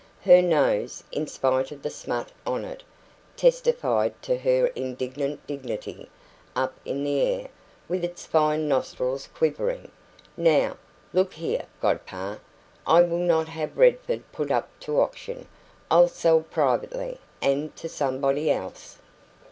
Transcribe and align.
Her 0.23 0.41
nose, 0.41 1.03
in 1.11 1.27
spite 1.27 1.71
of 1.71 1.83
the 1.83 1.91
smut 1.91 2.31
on 2.43 2.65
it, 2.65 2.81
testified 3.37 4.19
to 4.23 4.35
her 4.39 4.65
indignant 4.75 5.45
dignity, 5.45 6.09
up 6.55 6.73
in 6.83 7.03
the 7.03 7.21
air, 7.21 7.49
with 7.87 8.03
its 8.03 8.25
fine 8.25 8.67
nostrils 8.67 9.29
quivering. 9.35 9.91
"Now, 10.35 10.77
look 11.13 11.33
here, 11.35 11.67
godpapa 11.83 12.39
I 12.87 13.01
will 13.03 13.19
not 13.19 13.49
have 13.49 13.77
Redford 13.77 14.23
put 14.31 14.49
up 14.49 14.69
to 14.79 14.99
auction. 14.99 15.47
I'll 15.91 16.07
sell 16.07 16.41
privately 16.41 17.19
and 17.39 17.75
to 17.75 17.87
somebody 17.87 18.49
else." 18.49 18.97